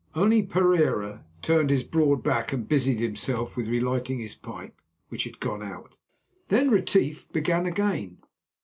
Only 0.15 0.41
Pereira 0.41 1.25
turned 1.43 1.69
his 1.69 1.83
broad 1.83 2.23
back 2.23 2.51
and 2.51 2.67
busied 2.67 2.97
himself 2.99 3.55
with 3.55 3.67
relighting 3.67 4.17
his 4.17 4.33
pipe, 4.33 4.81
which 5.09 5.25
had 5.25 5.39
gone 5.39 5.61
out. 5.61 5.99
Then 6.47 6.71
Retief 6.71 7.31
began 7.31 7.67
again. 7.67 8.17